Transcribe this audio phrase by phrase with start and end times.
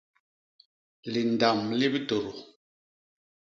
[1.11, 2.31] Lindam li bitôdô.